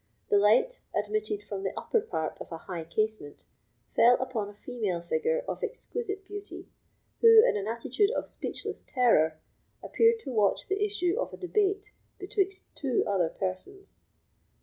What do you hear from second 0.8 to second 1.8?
admitted from the